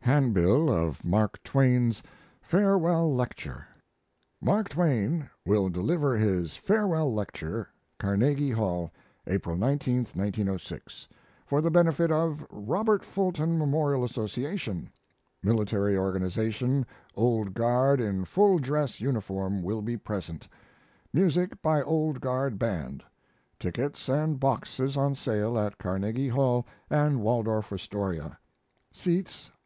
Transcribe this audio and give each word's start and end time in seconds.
HANDBILL 0.00 0.70
OF 0.70 1.04
MARK 1.04 1.42
TWAIN'S 1.42 2.02
"FAREWELL 2.40 3.14
LECTURE": 3.14 3.66
MARK 4.40 4.70
TWAIN 4.70 5.28
Will 5.44 5.68
Deliver 5.68 6.16
His 6.16 6.56
Farewell 6.56 7.12
Lecture 7.12 7.68
CARNEGIE 7.98 8.52
HALL. 8.52 8.90
APRIL 9.26 9.56
19TH, 9.58 10.16
1906 10.16 11.06
FOR 11.44 11.60
THE 11.60 11.70
BENEFIT 11.70 12.10
OF 12.10 12.46
Robert 12.48 13.04
Fulton 13.04 13.58
Memorial 13.58 14.04
Association 14.04 14.88
MILITARY 15.42 15.98
ORGANIZATION 15.98 16.86
OLD 17.14 17.52
GUARD 17.52 18.00
IN 18.00 18.24
FULL 18.24 18.58
DRESS 18.60 19.02
UNIFORM 19.02 19.62
WILL 19.62 19.82
BE 19.82 19.98
PRESENT 19.98 20.48
MUSIC 21.12 21.60
BY 21.60 21.82
OLD 21.82 22.20
GUARD 22.22 22.58
BAND 22.58 23.04
TICKETS 23.58 24.08
AND 24.08 24.40
BOXES 24.40 24.96
ON 24.96 25.14
SALE 25.14 25.58
AT 25.58 25.76
CARNEGIE 25.76 26.28
HALL 26.30 26.66
AND 26.88 27.20
WALDORF 27.20 27.70
ASTORIA 27.70 28.38
SEATS 28.90 29.50
$1. 29.52 29.54